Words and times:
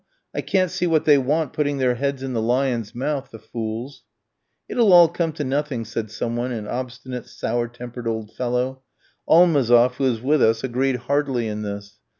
I 0.33 0.41
can't 0.41 0.71
see 0.71 0.87
what 0.87 1.05
they 1.05 1.19
want 1.19 1.53
putting 1.53 1.77
their 1.77 1.93
heads 1.93 2.23
in 2.23 2.33
the 2.33 2.41
lion's 2.41 2.95
mouth, 2.95 3.29
the 3.29 3.37
fools." 3.37 4.01
"It'll 4.67 4.91
all 4.93 5.07
come 5.07 5.31
to 5.33 5.43
nothing," 5.43 5.85
said 5.85 6.09
some 6.09 6.35
one, 6.35 6.51
an 6.51 6.67
obstinate, 6.67 7.27
sour 7.27 7.67
tempered 7.67 8.07
old 8.07 8.33
fellow. 8.33 8.81
Almazoff, 9.29 9.97
who 9.97 10.05
was 10.05 10.19
with 10.19 10.41
us 10.41 10.61
too, 10.61 10.65
agreed 10.69 10.95
heartily 11.05 11.47
in 11.47 11.61
this. 11.61 11.99